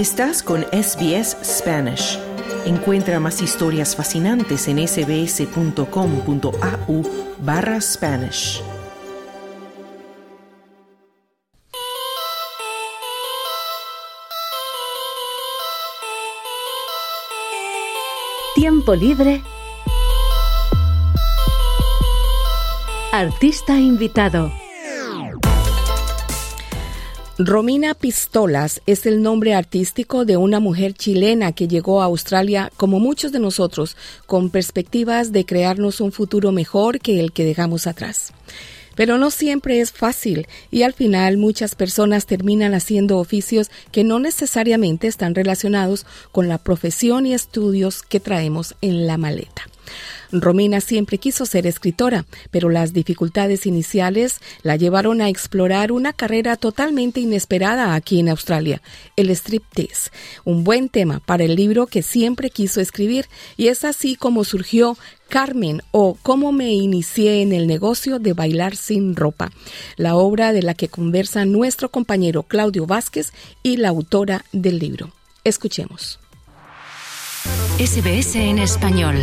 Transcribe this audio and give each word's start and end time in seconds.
Estás 0.00 0.42
con 0.42 0.62
SBS 0.72 1.36
Spanish. 1.44 2.18
Encuentra 2.64 3.20
más 3.20 3.42
historias 3.42 3.94
fascinantes 3.94 4.66
en 4.66 4.78
sbs.com.au 4.88 5.82
barra 7.40 7.78
Spanish. 7.82 8.62
Tiempo 18.54 18.94
libre. 18.94 19.42
Artista 23.12 23.78
invitado. 23.78 24.59
Romina 27.42 27.94
Pistolas 27.94 28.82
es 28.84 29.06
el 29.06 29.22
nombre 29.22 29.54
artístico 29.54 30.26
de 30.26 30.36
una 30.36 30.60
mujer 30.60 30.92
chilena 30.92 31.52
que 31.52 31.68
llegó 31.68 32.02
a 32.02 32.04
Australia, 32.04 32.70
como 32.76 33.00
muchos 33.00 33.32
de 33.32 33.40
nosotros, 33.40 33.96
con 34.26 34.50
perspectivas 34.50 35.32
de 35.32 35.46
crearnos 35.46 36.02
un 36.02 36.12
futuro 36.12 36.52
mejor 36.52 37.00
que 37.00 37.18
el 37.18 37.32
que 37.32 37.46
dejamos 37.46 37.86
atrás. 37.86 38.34
Pero 38.94 39.16
no 39.16 39.30
siempre 39.30 39.80
es 39.80 39.90
fácil 39.90 40.48
y 40.70 40.82
al 40.82 40.92
final 40.92 41.38
muchas 41.38 41.74
personas 41.74 42.26
terminan 42.26 42.74
haciendo 42.74 43.16
oficios 43.16 43.70
que 43.90 44.04
no 44.04 44.18
necesariamente 44.18 45.06
están 45.06 45.34
relacionados 45.34 46.04
con 46.32 46.46
la 46.46 46.58
profesión 46.58 47.24
y 47.24 47.32
estudios 47.32 48.02
que 48.02 48.20
traemos 48.20 48.74
en 48.82 49.06
la 49.06 49.16
maleta. 49.16 49.62
Romina 50.32 50.80
siempre 50.80 51.18
quiso 51.18 51.46
ser 51.46 51.66
escritora, 51.66 52.26
pero 52.50 52.68
las 52.68 52.92
dificultades 52.92 53.66
iniciales 53.66 54.40
la 54.62 54.76
llevaron 54.76 55.20
a 55.20 55.28
explorar 55.28 55.92
una 55.92 56.12
carrera 56.12 56.56
totalmente 56.56 57.20
inesperada 57.20 57.94
aquí 57.94 58.20
en 58.20 58.28
Australia, 58.28 58.82
el 59.16 59.30
striptease, 59.30 60.10
un 60.44 60.64
buen 60.64 60.88
tema 60.88 61.20
para 61.20 61.44
el 61.44 61.56
libro 61.56 61.86
que 61.86 62.02
siempre 62.02 62.50
quiso 62.50 62.80
escribir 62.80 63.26
y 63.56 63.68
es 63.68 63.84
así 63.84 64.16
como 64.16 64.44
surgió 64.44 64.96
Carmen 65.28 65.82
o 65.92 66.18
Cómo 66.22 66.52
me 66.52 66.72
inicié 66.72 67.42
en 67.42 67.52
el 67.52 67.66
negocio 67.66 68.18
de 68.18 68.32
bailar 68.32 68.76
sin 68.76 69.16
ropa, 69.16 69.50
la 69.96 70.16
obra 70.16 70.52
de 70.52 70.62
la 70.62 70.74
que 70.74 70.88
conversa 70.88 71.44
nuestro 71.44 71.90
compañero 71.90 72.42
Claudio 72.42 72.86
Vázquez 72.86 73.32
y 73.62 73.76
la 73.78 73.88
autora 73.88 74.44
del 74.52 74.78
libro. 74.78 75.12
Escuchemos. 75.44 76.18
SBS 77.78 78.36
en 78.36 78.58
español. 78.58 79.16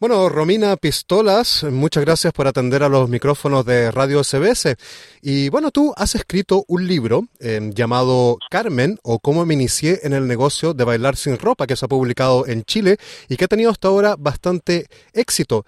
Bueno, 0.00 0.30
Romina 0.30 0.76
Pistolas, 0.76 1.62
muchas 1.70 2.02
gracias 2.02 2.32
por 2.32 2.46
atender 2.46 2.82
a 2.82 2.88
los 2.88 3.10
micrófonos 3.10 3.66
de 3.66 3.90
Radio 3.90 4.24
SBS. 4.24 4.74
Y 5.20 5.50
bueno, 5.50 5.70
tú 5.70 5.92
has 5.94 6.14
escrito 6.14 6.64
un 6.68 6.88
libro 6.88 7.24
eh, 7.38 7.60
llamado 7.74 8.38
Carmen 8.48 8.96
o 9.04 9.18
cómo 9.18 9.44
me 9.44 9.52
inicié 9.52 9.98
en 10.02 10.14
el 10.14 10.26
negocio 10.26 10.72
de 10.72 10.84
bailar 10.86 11.16
sin 11.16 11.36
ropa, 11.36 11.66
que 11.66 11.76
se 11.76 11.84
ha 11.84 11.88
publicado 11.88 12.46
en 12.46 12.62
Chile 12.62 12.96
y 13.28 13.36
que 13.36 13.44
ha 13.44 13.48
tenido 13.48 13.70
hasta 13.70 13.88
ahora 13.88 14.14
bastante 14.18 14.86
éxito. 15.12 15.64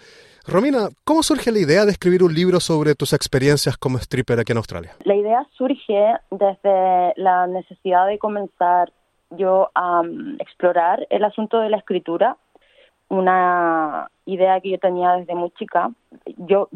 Romina, 0.47 0.89
¿cómo 1.05 1.23
surge 1.23 1.53
la 1.53 1.59
idea 1.59 1.85
de 1.85 1.93
escribir 1.93 2.23
un 2.23 2.33
libro 2.33 2.59
sobre 2.59 2.95
tus 2.95 3.13
experiencias 3.13 3.77
como 3.77 3.99
stripper 3.99 4.41
aquí 4.41 4.53
en 4.53 4.59
Australia? 4.59 4.97
La 5.05 5.15
idea 5.15 5.47
surge 5.59 6.15
desde 6.31 7.13
la 7.17 7.47
necesidad 7.49 8.07
de 8.07 8.19
comenzar 8.19 8.95
yo 9.29 9.69
a 9.75 10.01
um, 10.01 10.37
explorar 10.41 11.07
el 11.11 11.23
asunto 11.23 11.61
de 11.61 11.69
la 11.69 11.77
escritura 11.77 12.39
una 13.13 14.09
idea 14.25 14.59
que 14.61 14.71
yo 14.71 14.79
tenía 14.79 15.13
desde 15.13 15.35
muy 15.35 15.51
chica. 15.51 15.91
Yo 16.39 16.69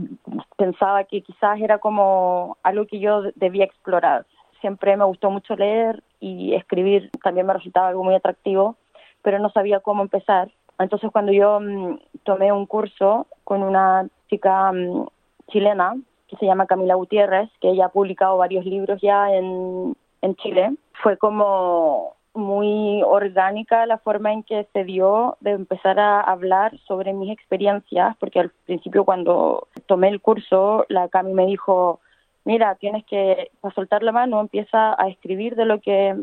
pensaba 0.56 1.05
que 1.05 1.23
quizás 1.23 1.59
era 1.61 1.79
como 1.79 2.59
algo 2.62 2.87
que 2.87 2.98
yo 3.01 3.23
debía 3.37 3.65
explorar. 3.65 4.27
Siempre 4.61 4.97
me 4.98 5.05
gustó 5.05 5.31
mucho 5.31 5.57
leer 5.57 6.03
y 6.20 6.55
escribir 6.55 7.11
también 7.23 7.46
me 7.46 7.55
resultaba 7.55 7.89
algo 7.89 8.05
muy 8.05 8.14
atractivo, 8.14 8.77
pero 9.23 9.39
no 9.39 9.48
sabía 9.48 9.80
cómo 9.80 10.02
empezar. 10.02 10.51
Entonces 10.79 11.11
cuando 11.11 11.33
yo 11.33 11.58
mm, 11.58 12.01
tomé 12.25 12.52
un 12.52 12.67
curso 12.67 13.27
con 13.45 13.63
una 13.63 14.07
chica 14.29 14.70
mm, 14.73 15.07
chilena 15.48 15.96
que 16.29 16.36
se 16.36 16.45
llama 16.45 16.67
Camila 16.67 16.96
Gutiérrez, 16.96 17.48
que 17.63 17.70
ella 17.70 17.86
ha 17.86 17.91
publicado 17.91 18.36
varios 18.36 18.67
libros 18.67 19.01
ya 19.01 19.33
en, 19.33 19.96
en 20.20 20.35
Chile, 20.36 20.75
fue 21.02 21.17
como 21.17 22.15
muy 22.36 23.02
orgánica 23.02 23.86
la 23.86 23.98
forma 23.98 24.33
en 24.33 24.42
que 24.42 24.67
se 24.73 24.85
dio 24.85 25.36
de 25.41 25.52
empezar 25.52 25.98
a 25.98 26.20
hablar 26.20 26.79
sobre 26.86 27.13
mis 27.13 27.33
experiencias, 27.33 28.17
porque 28.19 28.41
al 28.41 28.51
principio 28.67 29.05
cuando 29.05 29.69
tomé 29.86 30.08
el 30.08 30.20
curso, 30.20 30.85
la 30.89 31.08
Cami 31.08 31.33
me 31.33 31.46
dijo, 31.46 32.01
mira, 32.45 32.75
tienes 32.77 33.05
que, 33.05 33.51
para 33.61 33.75
soltar 33.75 34.02
la 34.02 34.13
mano, 34.13 34.41
empieza 34.41 35.01
a 35.01 35.08
escribir 35.08 35.57
de 35.57 35.64
lo 35.64 35.80
que, 35.80 36.14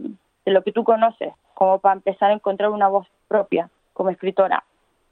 de 0.45 0.51
lo 0.51 0.63
que 0.63 0.71
tú 0.71 0.83
conoces, 0.83 1.33
como 1.53 1.79
para 1.79 1.95
empezar 1.95 2.31
a 2.31 2.35
encontrar 2.35 2.69
una 2.69 2.87
voz 2.87 3.07
propia 3.27 3.69
como 3.93 4.09
escritora. 4.09 4.63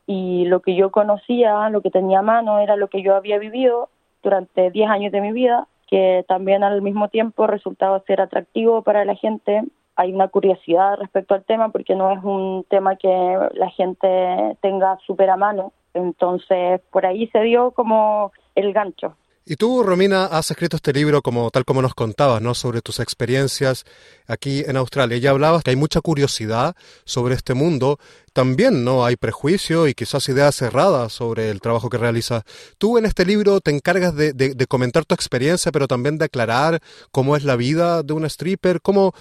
Y 0.07 0.45
lo 0.45 0.61
que 0.61 0.75
yo 0.75 0.91
conocía, 0.91 1.69
lo 1.69 1.81
que 1.81 1.91
tenía 1.91 2.19
a 2.19 2.23
mano, 2.23 2.59
era 2.59 2.75
lo 2.75 2.87
que 2.87 3.01
yo 3.01 3.15
había 3.15 3.37
vivido 3.37 3.89
durante 4.23 4.71
10 4.71 4.89
años 4.89 5.11
de 5.11 5.21
mi 5.21 5.31
vida, 5.31 5.67
que 5.87 6.25
también 6.27 6.63
al 6.63 6.81
mismo 6.81 7.09
tiempo 7.09 7.47
resultaba 7.47 7.99
ser 8.01 8.21
atractivo 8.21 8.81
para 8.81 9.03
la 9.03 9.15
gente 9.15 9.63
hay 9.95 10.13
una 10.13 10.27
curiosidad 10.29 10.97
respecto 10.97 11.33
al 11.33 11.43
tema 11.43 11.69
porque 11.69 11.95
no 11.95 12.11
es 12.11 12.23
un 12.23 12.65
tema 12.69 12.95
que 12.95 13.37
la 13.53 13.69
gente 13.69 14.57
tenga 14.61 14.97
súper 15.05 15.29
a 15.29 15.37
mano. 15.37 15.73
Entonces, 15.93 16.81
por 16.91 17.05
ahí 17.05 17.27
se 17.27 17.41
dio 17.41 17.71
como 17.71 18.31
el 18.55 18.73
gancho. 18.73 19.15
Y 19.43 19.55
tú, 19.55 19.81
Romina, 19.81 20.25
has 20.25 20.51
escrito 20.51 20.75
este 20.75 20.93
libro 20.93 21.23
como 21.23 21.49
tal 21.49 21.65
como 21.65 21.81
nos 21.81 21.95
contabas, 21.95 22.43
¿no? 22.43 22.53
Sobre 22.53 22.81
tus 22.81 22.99
experiencias 22.99 23.85
aquí 24.27 24.63
en 24.67 24.77
Australia. 24.77 25.17
Ya 25.17 25.31
hablabas 25.31 25.63
que 25.63 25.71
hay 25.71 25.75
mucha 25.75 25.99
curiosidad 25.99 26.75
sobre 27.05 27.33
este 27.33 27.55
mundo. 27.55 27.97
También, 28.33 28.85
¿no? 28.85 29.03
Hay 29.03 29.15
prejuicio 29.15 29.87
y 29.87 29.95
quizás 29.95 30.29
ideas 30.29 30.55
cerradas 30.55 31.11
sobre 31.11 31.49
el 31.49 31.59
trabajo 31.59 31.89
que 31.89 31.97
realizas. 31.97 32.43
Tú 32.77 32.99
en 32.99 33.05
este 33.05 33.25
libro 33.25 33.61
te 33.61 33.71
encargas 33.71 34.15
de, 34.15 34.67
comentar 34.69 35.05
tu 35.05 35.15
experiencia, 35.15 35.71
pero 35.71 35.87
también 35.87 36.19
de 36.19 36.25
aclarar 36.25 36.79
cómo 37.11 37.35
es 37.35 37.43
la 37.43 37.55
vida 37.55 38.03
de 38.03 38.13
un 38.13 38.25
stripper. 38.25 38.79
¿Cómo, 38.81 39.13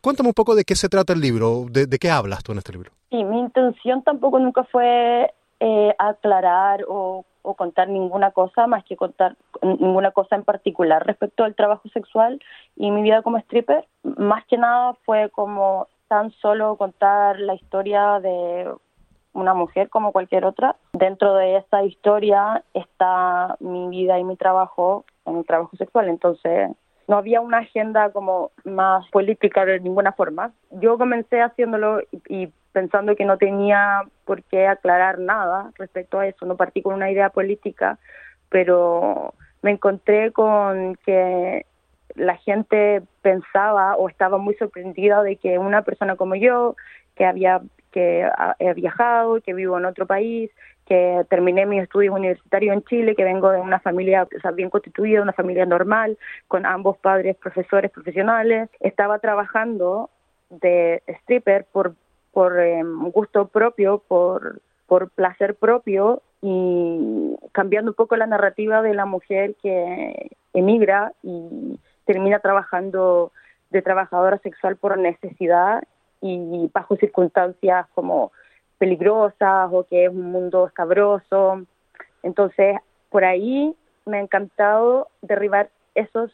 cuéntame 0.00 0.28
un 0.28 0.34
poco 0.34 0.54
de 0.54 0.62
qué 0.62 0.76
se 0.76 0.88
trata 0.88 1.14
el 1.14 1.20
libro, 1.20 1.66
de, 1.68 1.88
qué 1.98 2.10
hablas 2.10 2.44
tú 2.44 2.52
en 2.52 2.58
este 2.58 2.72
libro. 2.72 2.92
Sí, 3.10 3.24
mi 3.24 3.40
intención 3.40 4.04
tampoco 4.04 4.38
nunca 4.38 4.62
fue 4.64 5.32
eh, 5.58 5.94
aclarar 5.98 6.84
o 6.88 7.24
o 7.44 7.54
contar 7.54 7.88
ninguna 7.88 8.32
cosa 8.32 8.66
más 8.66 8.84
que 8.84 8.96
contar 8.96 9.36
ninguna 9.62 10.10
cosa 10.10 10.34
en 10.34 10.44
particular 10.44 11.06
respecto 11.06 11.44
al 11.44 11.54
trabajo 11.54 11.88
sexual 11.90 12.40
y 12.74 12.90
mi 12.90 13.02
vida 13.02 13.22
como 13.22 13.38
stripper. 13.38 13.86
Más 14.02 14.44
que 14.46 14.58
nada 14.58 14.94
fue 15.04 15.30
como 15.30 15.86
tan 16.08 16.30
solo 16.32 16.76
contar 16.76 17.38
la 17.38 17.54
historia 17.54 18.18
de 18.20 18.72
una 19.34 19.52
mujer 19.52 19.90
como 19.90 20.12
cualquier 20.12 20.44
otra. 20.44 20.76
Dentro 20.92 21.34
de 21.34 21.58
esa 21.58 21.84
historia 21.84 22.64
está 22.72 23.56
mi 23.60 23.88
vida 23.88 24.18
y 24.18 24.24
mi 24.24 24.36
trabajo, 24.36 25.04
mi 25.26 25.44
trabajo 25.44 25.76
sexual. 25.76 26.08
Entonces, 26.08 26.70
no 27.08 27.16
había 27.16 27.40
una 27.40 27.58
agenda 27.58 28.10
como 28.10 28.50
más 28.64 29.08
política 29.10 29.64
de 29.64 29.80
ninguna 29.80 30.12
forma. 30.12 30.52
Yo 30.70 30.98
comencé 30.98 31.40
haciéndolo 31.40 32.00
y, 32.28 32.48
pensando 32.72 33.14
que 33.14 33.24
no 33.24 33.38
tenía 33.38 34.02
por 34.24 34.42
qué 34.42 34.66
aclarar 34.66 35.20
nada 35.20 35.70
respecto 35.78 36.18
a 36.18 36.26
eso, 36.26 36.44
no 36.44 36.56
partí 36.56 36.82
con 36.82 36.94
una 36.94 37.08
idea 37.08 37.30
política, 37.30 37.98
pero 38.48 39.32
me 39.62 39.70
encontré 39.70 40.32
con 40.32 40.96
que 41.06 41.66
la 42.16 42.36
gente 42.36 43.02
pensaba 43.22 43.96
o 43.96 44.08
estaba 44.08 44.38
muy 44.38 44.54
sorprendida 44.54 45.22
de 45.22 45.36
que 45.36 45.58
una 45.58 45.82
persona 45.82 46.16
como 46.16 46.34
yo, 46.34 46.74
que 47.14 47.24
había 47.24 47.60
que 47.92 48.28
he 48.58 48.74
viajado, 48.74 49.40
que 49.40 49.54
vivo 49.54 49.78
en 49.78 49.84
otro 49.84 50.04
país, 50.04 50.50
que 50.86 51.24
terminé 51.30 51.66
mis 51.66 51.82
estudios 51.82 52.14
universitarios 52.14 52.74
en 52.74 52.84
Chile, 52.84 53.14
que 53.14 53.24
vengo 53.24 53.50
de 53.50 53.60
una 53.60 53.80
familia 53.80 54.28
bien 54.54 54.70
constituida, 54.70 55.22
una 55.22 55.32
familia 55.32 55.64
normal, 55.64 56.18
con 56.46 56.66
ambos 56.66 56.98
padres 56.98 57.36
profesores 57.36 57.90
profesionales. 57.90 58.68
Estaba 58.80 59.18
trabajando 59.18 60.10
de 60.50 61.02
stripper 61.06 61.66
por, 61.72 61.94
por 62.32 62.60
em, 62.60 63.10
gusto 63.10 63.48
propio, 63.48 64.02
por, 64.06 64.60
por 64.86 65.10
placer 65.10 65.54
propio 65.54 66.22
y 66.42 67.34
cambiando 67.52 67.92
un 67.92 67.94
poco 67.94 68.16
la 68.16 68.26
narrativa 68.26 68.82
de 68.82 68.94
la 68.94 69.06
mujer 69.06 69.54
que 69.62 70.30
emigra 70.52 71.12
y 71.22 71.80
termina 72.04 72.40
trabajando 72.40 73.32
de 73.70 73.80
trabajadora 73.80 74.38
sexual 74.38 74.76
por 74.76 74.98
necesidad 74.98 75.82
y 76.20 76.70
bajo 76.72 76.96
circunstancias 76.96 77.86
como 77.94 78.32
peligrosas 78.84 79.70
o 79.72 79.84
que 79.84 80.04
es 80.04 80.10
un 80.10 80.30
mundo 80.30 80.70
sabroso. 80.76 81.62
Entonces, 82.22 82.76
por 83.08 83.24
ahí 83.24 83.74
me 84.04 84.18
ha 84.18 84.20
encantado 84.20 85.08
derribar 85.22 85.70
esos 85.94 86.30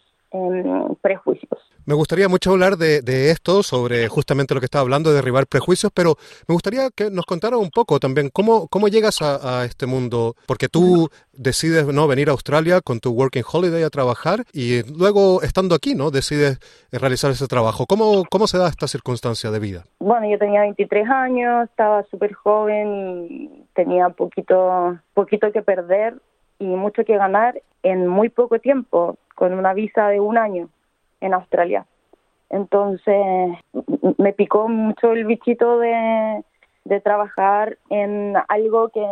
prejuicios. 1.03 1.59
Me 1.87 1.95
gustaría 1.95 2.29
mucho 2.29 2.53
hablar 2.53 2.77
de, 2.77 3.31
esto, 3.31 3.63
sobre 3.63 4.07
justamente 4.09 4.55
lo 4.55 4.61
que 4.61 4.67
estaba 4.67 4.83
hablando, 4.83 5.11
de 5.11 5.17
derribar 5.17 5.47
prejuicios, 5.47 5.91
pero 5.93 6.17
me 6.47 6.53
gustaría 6.53 6.91
que 6.91 7.11
nos 7.11 7.27
contara 7.27 7.57
un 7.57 7.71
poco 7.71 7.99
también 7.99 8.31
cómo, 8.33 8.69
cómo 8.69 8.89
llegas 8.89 9.23
a, 9.23 9.65
este 9.65 9.87
mundo, 9.87 10.35
porque 10.47 10.69
tú 10.69 11.09
decides 11.33 11.87
no 11.87 12.07
venir 12.07 12.29
a 12.29 12.33
Australia 12.33 12.81
con 12.81 13.01
tu 13.01 13.11
Working 13.11 13.43
Holiday 13.51 13.83
a 13.83 13.91
trabajar 13.91 14.45
y 14.53 14.83
luego 14.97 15.43
estando 15.43 15.75
aquí, 15.75 15.95
¿no? 15.95 16.11
Decides 16.11 16.59
realizar 16.93 17.31
ese 17.31 17.47
trabajo. 17.47 17.87
¿Cómo, 17.87 18.25
cómo 18.31 18.47
se 18.47 18.59
da 18.59 18.69
esta 18.69 18.87
circunstancia 18.87 19.51
de 19.51 19.59
vida? 19.59 19.85
Bueno, 19.99 20.31
yo 20.31 20.39
tenía 20.39 20.61
23 20.61 21.09
años, 21.09 21.69
estaba 21.69 22.05
súper 22.05 22.35
joven 22.35 23.27
y 23.29 23.65
tenía 23.75 24.11
poquito, 24.11 24.99
poquito 25.15 25.51
que 25.53 25.63
perder 25.63 26.21
y 26.59 26.67
mucho 26.67 27.05
que 27.05 27.17
ganar 27.17 27.61
en 27.83 28.07
muy 28.07 28.29
poco 28.29 28.59
tiempo, 28.59 29.17
con 29.41 29.55
una 29.55 29.73
visa 29.73 30.09
de 30.09 30.21
un 30.21 30.37
año 30.37 30.69
en 31.23 31.33
Australia. 31.33 31.87
Entonces 32.51 33.17
me 34.19 34.35
picó 34.35 34.69
mucho 34.69 35.13
el 35.13 35.25
bichito 35.25 35.79
de, 35.79 36.45
trabajar 37.03 37.79
en 37.89 38.35
algo 38.49 38.91
que, 38.91 39.07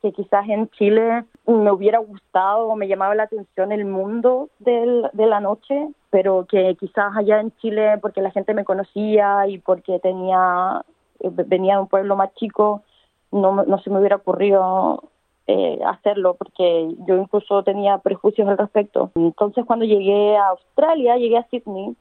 que, 0.00 0.12
quizás 0.12 0.48
en 0.48 0.70
Chile 0.70 1.24
me 1.46 1.70
hubiera 1.70 1.98
gustado 1.98 2.68
o 2.68 2.76
me 2.76 2.88
llamaba 2.88 3.14
la 3.14 3.24
atención 3.24 3.72
el 3.72 3.84
mundo 3.84 4.48
del, 4.58 5.10
de 5.12 5.26
la 5.26 5.40
noche, 5.40 5.88
pero 6.08 6.46
que 6.46 6.74
quizás 6.80 7.14
allá 7.14 7.40
en 7.40 7.50
Chile, 7.56 7.98
porque 8.00 8.22
la 8.22 8.30
gente 8.30 8.54
me 8.54 8.64
conocía 8.64 9.46
y 9.48 9.58
porque 9.58 9.98
tenía 9.98 10.82
venía 11.20 11.74
de 11.74 11.80
un 11.82 11.88
pueblo 11.88 12.16
más 12.16 12.32
chico, 12.36 12.84
no, 13.32 13.64
no 13.64 13.78
se 13.80 13.90
me 13.90 13.98
hubiera 13.98 14.16
ocurrido 14.16 15.02
eh, 15.48 15.80
hacerlo 15.84 16.34
porque 16.34 16.94
yo 17.06 17.16
incluso 17.16 17.62
tenía 17.62 17.98
prejuicios 17.98 18.46
al 18.48 18.58
respecto. 18.58 19.10
Entonces 19.14 19.64
cuando 19.64 19.84
llegué 19.84 20.36
a 20.36 20.48
Australia, 20.48 21.16
llegué 21.16 21.38
a 21.38 21.48
Sydney 21.48 21.96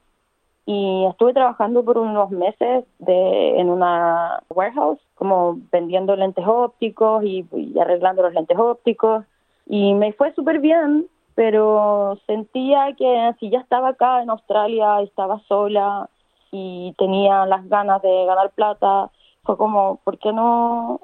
y 0.65 1.05
estuve 1.09 1.33
trabajando 1.33 1.83
por 1.83 1.97
unos 1.97 2.29
meses 2.29 2.83
de, 2.99 3.57
en 3.57 3.69
una 3.69 4.43
warehouse, 4.49 4.99
como 5.15 5.57
vendiendo 5.71 6.15
lentes 6.17 6.45
ópticos 6.45 7.23
y, 7.23 7.45
y 7.53 7.79
arreglando 7.79 8.21
los 8.21 8.33
lentes 8.33 8.59
ópticos 8.59 9.23
y 9.65 9.93
me 9.93 10.13
fue 10.13 10.33
súper 10.33 10.59
bien, 10.59 11.07
pero 11.35 12.17
sentía 12.25 12.93
que 12.97 13.33
si 13.39 13.49
ya 13.49 13.59
estaba 13.59 13.89
acá 13.89 14.21
en 14.21 14.29
Australia, 14.29 15.01
estaba 15.01 15.39
sola 15.47 16.09
y 16.51 16.93
tenía 16.97 17.45
las 17.45 17.67
ganas 17.69 18.01
de 18.01 18.25
ganar 18.25 18.51
plata, 18.51 19.09
fue 19.43 19.57
como, 19.57 19.97
¿por 20.03 20.17
qué 20.19 20.33
no? 20.33 20.99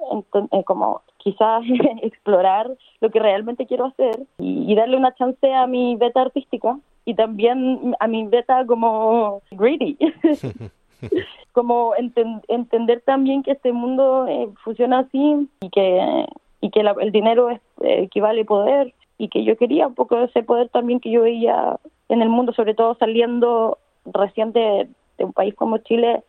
Eh, 0.52 0.64
como 0.64 1.02
quizás 1.24 1.62
explorar 2.02 2.70
lo 3.00 3.10
que 3.10 3.18
realmente 3.18 3.66
quiero 3.66 3.86
hacer 3.86 4.20
y, 4.38 4.72
darle 4.76 4.96
una 4.96 5.14
chance 5.14 5.52
a 5.52 5.66
mi 5.66 5.96
beta 5.96 6.20
artística 6.20 6.78
y 7.04 7.14
también 7.14 7.96
a 7.98 8.06
mi 8.06 8.26
beta 8.26 8.64
como 8.66 9.42
greedy. 9.50 9.96
como 11.52 11.92
entender 12.48 13.02
también 13.02 13.42
que 13.42 13.52
este 13.52 13.72
mundo 13.72 14.26
eh, 14.26 14.48
funciona 14.62 15.00
así 15.00 15.48
y 15.60 15.70
que 15.70 16.26
y 16.60 16.70
que 16.70 16.80
el 16.80 17.12
dinero 17.12 17.50
es, 17.50 17.60
eh, 17.82 18.04
equivale 18.04 18.44
poder 18.44 18.94
y 19.18 19.28
que 19.28 19.44
yo 19.44 19.56
quería 19.56 19.86
un 19.86 19.94
poco 19.94 20.16
de 20.16 20.24
ese 20.24 20.42
poder 20.42 20.70
también 20.70 20.98
que 20.98 21.10
yo 21.10 21.22
veía 21.22 21.78
en 22.08 22.22
el 22.22 22.30
mundo, 22.30 22.54
sobre 22.54 22.74
todo 22.74 22.94
saliendo 22.94 23.78
recién 24.06 24.52
de 24.52 24.88
un 25.18 25.32
país 25.34 25.54
como 25.54 25.78
Chile 25.78 26.22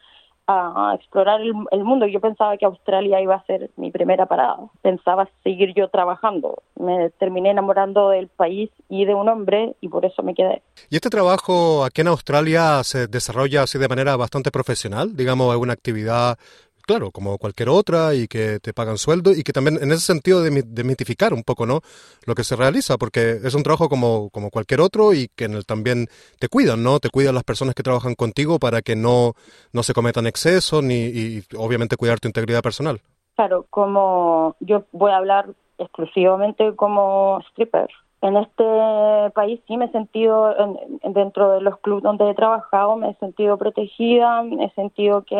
a 0.47 0.93
explorar 0.95 1.41
el, 1.41 1.83
mundo. 1.83 2.05
Yo 2.07 2.19
pensaba 2.19 2.57
que 2.57 2.65
Australia 2.65 3.21
iba 3.21 3.35
a 3.35 3.45
ser 3.45 3.71
mi 3.77 3.91
primera 3.91 4.25
parada. 4.25 4.57
Pensaba 4.81 5.27
seguir 5.43 5.73
yo 5.75 5.89
trabajando. 5.89 6.61
Me 6.79 7.09
terminé 7.11 7.51
enamorando 7.51 8.09
del 8.09 8.27
país 8.27 8.69
y 8.89 9.05
de 9.05 9.15
un 9.15 9.27
hombre 9.27 9.75
y 9.81 9.89
por 9.89 10.05
eso 10.05 10.21
me 10.23 10.35
quedé. 10.35 10.61
¿Y 10.89 10.95
este 10.95 11.09
trabajo 11.09 11.83
aquí 11.83 12.01
en 12.01 12.07
Australia 12.07 12.83
se 12.83 13.07
desarrolla 13.07 13.63
así 13.63 13.77
de 13.79 13.87
manera 13.87 14.15
bastante 14.15 14.51
profesional? 14.51 15.15
Digamos, 15.15 15.51
alguna 15.51 15.73
actividad 15.73 16.37
claro, 16.85 17.11
como 17.11 17.37
cualquier 17.37 17.69
otra 17.69 18.13
y 18.13 18.27
que 18.27 18.59
te 18.59 18.73
pagan 18.73 18.97
sueldo 18.97 19.31
y 19.31 19.43
que 19.43 19.53
también 19.53 19.77
en 19.81 19.91
ese 19.91 20.01
sentido 20.01 20.41
de 20.41 20.63
demitificar 20.65 21.33
un 21.33 21.43
poco, 21.43 21.65
¿no? 21.65 21.81
Lo 22.25 22.35
que 22.35 22.43
se 22.43 22.55
realiza, 22.55 22.97
porque 22.97 23.39
es 23.43 23.53
un 23.55 23.63
trabajo 23.63 23.89
como, 23.89 24.29
como 24.29 24.49
cualquier 24.49 24.81
otro 24.81 25.13
y 25.13 25.29
que 25.35 25.45
en 25.45 25.53
el 25.55 25.65
también 25.65 26.07
te 26.39 26.47
cuidan, 26.47 26.83
¿no? 26.83 26.99
Te 26.99 27.09
cuidan 27.09 27.35
las 27.35 27.43
personas 27.43 27.75
que 27.75 27.83
trabajan 27.83 28.15
contigo 28.15 28.59
para 28.59 28.81
que 28.81 28.95
no, 28.95 29.33
no 29.73 29.83
se 29.83 29.93
cometan 29.93 30.27
excesos 30.27 30.83
ni, 30.83 31.05
y 31.05 31.43
obviamente 31.57 31.97
cuidar 31.97 32.19
tu 32.19 32.27
integridad 32.27 32.61
personal. 32.61 33.01
Claro, 33.35 33.65
como 33.69 34.55
yo 34.59 34.85
voy 34.91 35.11
a 35.11 35.17
hablar 35.17 35.49
exclusivamente 35.77 36.73
como 36.75 37.41
stripper 37.49 37.89
en 38.25 38.37
este 38.37 39.31
país 39.35 39.61
sí 39.67 39.77
me 39.77 39.85
he 39.85 39.91
sentido, 39.91 40.55
dentro 41.03 41.51
de 41.51 41.61
los 41.61 41.77
clubes 41.77 42.03
donde 42.03 42.27
he 42.27 42.33
trabajado, 42.33 42.95
me 42.95 43.11
he 43.11 43.13
sentido 43.15 43.57
protegida, 43.57 44.43
he 44.59 44.69
sentido 44.71 45.23
que, 45.23 45.35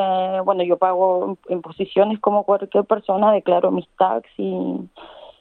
bueno, 0.46 0.64
yo 0.64 0.78
pago 0.78 1.38
imposiciones 1.50 2.20
como 2.20 2.44
cualquier 2.44 2.86
persona, 2.86 3.32
declaro 3.32 3.72
mis 3.72 3.88
tax 3.98 4.30
y, 4.38 4.88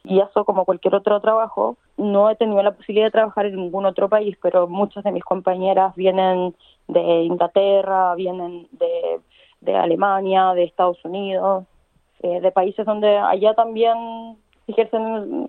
y 0.05 0.21
eso 0.21 0.47
como 0.47 0.65
cualquier 0.65 0.95
otro 0.95 1.21
trabajo. 1.21 1.77
No 1.99 2.31
he 2.31 2.37
tenido 2.37 2.63
la 2.63 2.73
posibilidad 2.73 3.09
de 3.09 3.19
trabajar 3.19 3.45
en 3.45 3.57
ningún 3.57 3.85
otro 3.85 4.09
país, 4.09 4.39
pero 4.41 4.67
muchas 4.67 5.05
de 5.05 5.13
mis 5.13 5.25
compañeras 5.25 5.95
vienen 5.97 6.55
de 6.89 7.25
Inglaterra, 7.25 8.15
vienen 8.15 8.69
de, 8.73 9.21
de 9.61 9.77
Alemania, 9.77 10.55
de 10.55 10.65
Estados 10.65 11.05
Unidos, 11.05 11.65
eh, 12.23 12.41
de 12.41 12.51
países 12.53 12.87
donde 12.87 13.19
allá 13.19 13.53
también 13.53 14.39
ejercen 14.67 15.47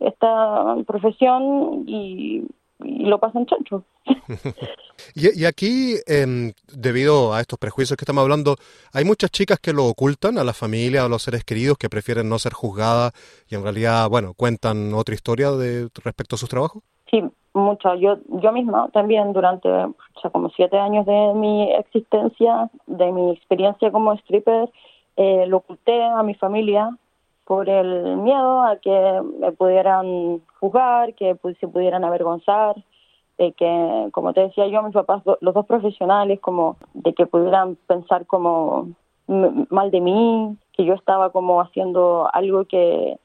esta 0.00 0.76
profesión 0.86 1.84
y, 1.86 2.44
lo 2.78 3.18
pasan 3.18 3.46
chancho. 3.46 3.84
y, 5.14 5.44
aquí, 5.46 5.94
em, 6.06 6.52
debido 6.74 7.32
a 7.32 7.40
estos 7.40 7.58
prejuicios 7.58 7.96
que 7.96 8.04
estamos 8.04 8.22
hablando, 8.22 8.56
hay 8.92 9.04
muchas 9.04 9.30
chicas 9.30 9.58
que 9.58 9.72
lo 9.72 9.86
ocultan 9.86 10.36
a 10.36 10.44
la 10.44 10.52
familia, 10.52 11.04
a 11.04 11.08
los 11.08 11.22
seres 11.22 11.42
queridos, 11.42 11.78
que 11.78 11.88
prefieren 11.88 12.28
no 12.28 12.38
ser 12.38 12.52
juzgadas 12.52 13.12
y 13.48 13.54
en 13.54 13.62
realidad, 13.62 14.10
bueno, 14.10 14.34
cuentan 14.36 14.92
otra 14.92 15.14
historia 15.14 15.52
de 15.52 15.88
respecto 16.04 16.36
a 16.36 16.38
sus 16.38 16.50
trabajos. 16.50 16.82
Sí, 17.10 17.22
mucho. 17.54 17.94
Yo, 17.94 18.18
yo 18.28 18.52
misma 18.52 18.90
también 18.92 19.32
durante 19.32 19.68
o 19.68 20.30
como 20.30 20.50
siete 20.50 20.78
años 20.78 21.06
de 21.06 21.32
mi 21.34 21.72
existencia, 21.72 22.70
de 22.86 23.12
mi 23.12 23.30
experiencia 23.30 23.90
como 23.90 24.12
stripper, 24.14 24.70
eh, 25.16 25.46
lo 25.46 25.58
oculté 25.58 26.02
a 26.04 26.22
mi 26.22 26.34
familia 26.34 26.90
por 27.46 27.68
el 27.68 28.16
miedo 28.16 28.60
a 28.60 28.76
que 28.76 29.22
me 29.38 29.52
pudieran 29.52 30.42
juzgar, 30.58 31.14
que 31.14 31.36
se 31.60 31.68
pudieran 31.68 32.04
avergonzar, 32.04 32.76
de 33.38 33.52
que, 33.52 34.08
como 34.12 34.32
te 34.32 34.40
decía 34.40 34.66
yo, 34.66 34.82
mis 34.82 34.92
papás, 34.92 35.22
los 35.40 35.54
dos 35.54 35.66
profesionales, 35.66 36.40
como 36.40 36.76
de 36.94 37.14
que 37.14 37.26
pudieran 37.26 37.76
pensar 37.86 38.26
como 38.26 38.88
mal 39.28 39.90
de 39.90 40.00
mí, 40.00 40.56
que 40.72 40.84
yo 40.84 40.94
estaba 40.94 41.30
como 41.30 41.60
haciendo 41.60 42.28
algo 42.32 42.64
que 42.64 43.18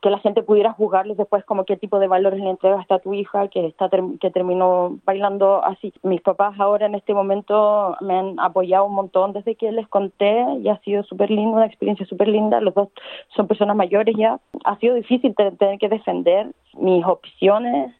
que 0.00 0.10
la 0.10 0.18
gente 0.18 0.42
pudiera 0.42 0.72
juzgarles 0.72 1.16
después 1.16 1.44
como 1.44 1.64
qué 1.64 1.76
tipo 1.76 1.98
de 1.98 2.08
valores 2.08 2.40
le 2.40 2.48
entregas 2.48 2.90
a 2.90 2.98
tu 3.00 3.12
hija 3.12 3.48
que 3.48 3.66
está 3.66 3.90
que 4.20 4.30
terminó 4.30 4.98
bailando 5.04 5.62
así. 5.64 5.92
Mis 6.02 6.22
papás 6.22 6.58
ahora 6.58 6.86
en 6.86 6.94
este 6.94 7.12
momento 7.14 7.96
me 8.00 8.18
han 8.18 8.40
apoyado 8.40 8.86
un 8.86 8.94
montón 8.94 9.32
desde 9.32 9.56
que 9.56 9.70
les 9.72 9.86
conté 9.88 10.44
y 10.62 10.68
ha 10.68 10.78
sido 10.80 11.02
súper 11.02 11.30
lindo, 11.30 11.56
una 11.56 11.66
experiencia 11.66 12.06
súper 12.06 12.28
linda. 12.28 12.60
Los 12.60 12.74
dos 12.74 12.88
son 13.36 13.46
personas 13.46 13.76
mayores 13.76 14.14
ya. 14.16 14.40
Ha 14.64 14.76
sido 14.78 14.94
difícil 14.94 15.34
tener 15.34 15.78
que 15.78 15.88
defender 15.88 16.48
mis 16.74 17.04
opciones 17.04 17.94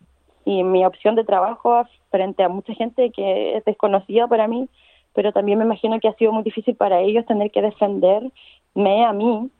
y 0.45 0.63
mi 0.63 0.87
opción 0.87 1.15
de 1.17 1.25
trabajo 1.25 1.85
frente 2.11 2.43
a 2.43 2.49
mucha 2.49 2.73
gente 2.75 3.11
que 3.11 3.59
es 3.59 3.65
desconocida 3.67 4.27
para 4.27 4.49
mí, 4.49 4.69
pero 5.13 5.33
también 5.33 5.59
me 5.59 5.65
imagino 5.67 6.01
que 6.01 6.09
ha 6.09 6.15
sido 6.15 6.33
muy 6.33 6.43
difícil 6.43 6.75
para 6.75 7.01
ellos 7.01 7.27
tener 7.27 7.51
que 7.51 7.61
defenderme 7.61 9.05
a 9.05 9.13
mí 9.13 9.51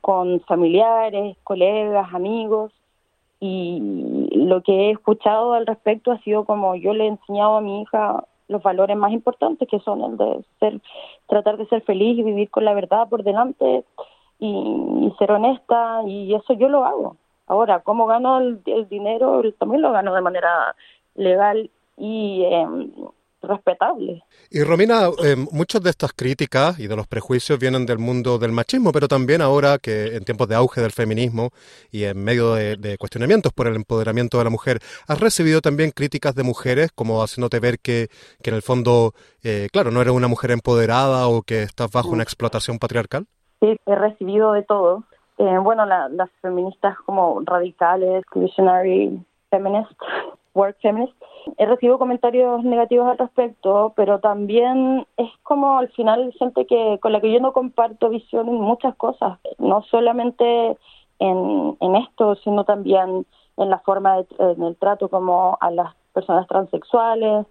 con 0.00 0.40
familiares, 0.40 1.36
colegas, 1.44 2.12
amigos, 2.12 2.72
y 3.40 4.28
lo 4.32 4.62
que 4.62 4.72
he 4.72 4.90
escuchado 4.90 5.52
al 5.52 5.66
respecto 5.66 6.10
ha 6.10 6.18
sido 6.18 6.44
como 6.44 6.74
yo 6.74 6.92
le 6.92 7.04
he 7.04 7.08
enseñado 7.08 7.56
a 7.56 7.60
mi 7.60 7.82
hija 7.82 8.24
los 8.48 8.62
valores 8.62 8.96
más 8.96 9.12
importantes 9.12 9.68
que 9.68 9.78
son 9.80 10.02
el 10.02 10.16
de 10.16 10.44
ser 10.58 10.80
tratar 11.28 11.56
de 11.58 11.66
ser 11.66 11.82
feliz 11.82 12.18
y 12.18 12.22
vivir 12.22 12.50
con 12.50 12.64
la 12.64 12.74
verdad 12.74 13.08
por 13.08 13.22
delante 13.22 13.84
y, 14.40 15.12
ser 15.18 15.32
honesta 15.32 16.02
y 16.06 16.34
eso 16.34 16.52
yo 16.54 16.68
lo 16.68 16.84
hago. 16.84 17.16
Ahora 17.46 17.80
cómo 17.80 18.06
gano 18.06 18.38
el, 18.38 18.62
dinero 18.88 19.42
también 19.58 19.82
lo 19.82 19.92
gano 19.92 20.14
de 20.14 20.20
manera 20.20 20.74
legal 21.14 21.70
y 21.96 22.42
eh, 22.44 22.66
respetable. 23.42 24.22
Y 24.50 24.62
Romina, 24.62 25.08
eh, 25.24 25.36
muchas 25.52 25.82
de 25.82 25.90
estas 25.90 26.12
críticas 26.12 26.78
y 26.78 26.86
de 26.86 26.96
los 26.96 27.06
prejuicios 27.06 27.58
vienen 27.58 27.86
del 27.86 27.98
mundo 27.98 28.38
del 28.38 28.52
machismo, 28.52 28.92
pero 28.92 29.08
también 29.08 29.42
ahora 29.42 29.78
que 29.78 30.16
en 30.16 30.24
tiempos 30.24 30.48
de 30.48 30.56
auge 30.56 30.80
del 30.80 30.90
feminismo 30.90 31.50
y 31.90 32.04
en 32.04 32.22
medio 32.22 32.54
de, 32.54 32.96
cuestionamientos 32.98 33.52
por 33.52 33.66
el 33.66 33.76
empoderamiento 33.76 34.38
de 34.38 34.44
la 34.44 34.50
mujer, 34.50 34.80
has 35.06 35.20
recibido 35.20 35.60
también 35.60 35.90
críticas 35.90 36.34
de 36.34 36.42
mujeres 36.42 36.90
como 36.92 37.22
haciéndote 37.22 37.60
ver 37.60 37.78
que, 37.78 38.08
que 38.42 38.50
en 38.50 38.56
el 38.56 38.62
fondo, 38.62 39.12
eh, 39.42 39.68
claro, 39.72 39.90
no 39.90 40.00
eres 40.00 40.12
una 40.12 40.28
mujer 40.28 40.50
empoderada 40.50 41.28
o 41.28 41.42
que 41.42 41.62
estás 41.62 41.90
bajo 41.90 42.10
una 42.10 42.22
explotación 42.22 42.78
patriarcal. 42.78 43.26
Sí, 43.60 43.76
he 43.86 43.94
recibido 43.94 44.52
de 44.52 44.62
todo. 44.62 45.04
Eh, 45.38 45.58
bueno, 45.58 45.86
las 45.86 46.30
feministas 46.42 46.96
como 47.06 47.40
radicales, 47.44 48.24
visionary 48.34 49.20
feminist, 49.50 49.90
work 50.54 50.76
feminist, 50.80 51.14
he 51.56 51.66
recibido 51.66 51.98
comentarios 51.98 52.62
negativos 52.64 53.08
al 53.08 53.18
respecto, 53.18 53.92
pero 53.96 54.20
también 54.20 55.06
es 55.16 55.30
como 55.42 55.78
al 55.78 55.88
final 55.90 56.32
gente 56.38 56.66
que 56.66 56.98
con 57.00 57.12
la 57.12 57.20
que 57.20 57.32
yo 57.32 57.40
no 57.40 57.52
comparto 57.52 58.08
visión 58.08 58.48
en 58.48 58.60
muchas 58.60 58.94
cosas, 58.96 59.38
no 59.58 59.82
solamente 59.82 60.76
en, 61.18 61.76
en 61.80 61.96
esto, 61.96 62.36
sino 62.36 62.64
también 62.64 63.26
en 63.56 63.70
la 63.70 63.78
forma, 63.80 64.18
de, 64.18 64.26
en 64.38 64.62
el 64.62 64.76
trato 64.76 65.08
como 65.08 65.58
a 65.60 65.70
las 65.70 65.94
personas 66.12 66.46
transexuales. 66.46 67.46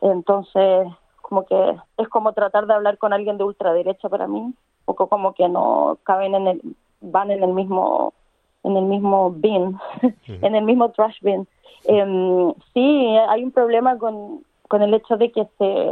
Entonces, 0.00 0.86
como 1.22 1.44
que 1.46 1.76
es 1.96 2.08
como 2.08 2.32
tratar 2.32 2.66
de 2.66 2.74
hablar 2.74 2.98
con 2.98 3.12
alguien 3.12 3.38
de 3.38 3.44
ultraderecha 3.44 4.08
para 4.08 4.26
mí, 4.26 4.54
o 4.84 4.94
como 4.94 5.32
que 5.34 5.48
no 5.48 5.98
caben 6.04 6.34
en 6.34 6.46
el, 6.46 6.76
van 7.00 7.30
en 7.30 7.42
el 7.42 7.52
mismo 7.52 8.12
en 8.66 8.76
el 8.76 8.84
mismo 8.84 9.30
bin, 9.30 9.78
en 10.26 10.54
el 10.54 10.64
mismo 10.64 10.90
trash 10.90 11.20
bin. 11.22 11.46
Eh, 11.84 12.54
sí, 12.74 13.16
hay 13.28 13.44
un 13.44 13.52
problema 13.52 13.96
con, 13.96 14.44
con 14.68 14.82
el 14.82 14.92
hecho 14.92 15.16
de 15.16 15.30
que 15.30 15.46
se, 15.56 15.90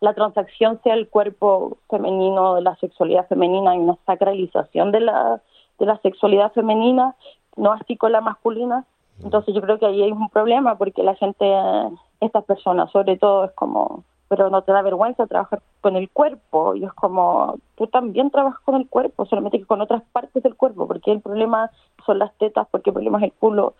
la 0.00 0.14
transacción 0.14 0.80
sea 0.82 0.94
el 0.94 1.08
cuerpo 1.08 1.78
femenino, 1.88 2.60
la 2.60 2.76
sexualidad 2.76 3.28
femenina, 3.28 3.70
hay 3.70 3.78
una 3.78 3.96
sacralización 4.04 4.90
de 4.90 5.00
la, 5.00 5.40
de 5.78 5.86
la 5.86 5.98
sexualidad 5.98 6.52
femenina, 6.52 7.14
no 7.56 7.72
así 7.72 7.96
con 7.96 8.12
la 8.12 8.20
masculina. 8.20 8.84
Entonces 9.22 9.54
yo 9.54 9.60
creo 9.60 9.78
que 9.78 9.86
ahí 9.86 10.02
hay 10.02 10.12
un 10.12 10.28
problema 10.28 10.76
porque 10.76 11.02
la 11.02 11.14
gente, 11.14 11.44
estas 12.20 12.44
personas 12.44 12.90
sobre 12.92 13.16
todo, 13.16 13.44
es 13.44 13.52
como 13.52 14.04
pero 14.28 14.50
no 14.50 14.62
te 14.62 14.72
da 14.72 14.82
vergüenza 14.82 15.26
trabajar 15.26 15.60
con 15.80 15.96
el 15.96 16.08
cuerpo. 16.10 16.74
Y 16.74 16.84
es 16.84 16.92
como, 16.92 17.56
tú 17.76 17.86
también 17.86 18.30
trabajas 18.30 18.60
con 18.60 18.76
el 18.76 18.88
cuerpo, 18.88 19.26
solamente 19.26 19.58
que 19.58 19.66
con 19.66 19.80
otras 19.80 20.02
partes 20.12 20.42
del 20.42 20.54
cuerpo, 20.54 20.86
porque 20.86 21.12
el 21.12 21.20
problema 21.20 21.70
son 22.04 22.18
las 22.18 22.32
tetas, 22.38 22.68
porque 22.70 22.90
el 22.90 22.94
problema 22.94 23.18
es 23.18 23.24
el 23.24 23.32
culo, 23.32 23.74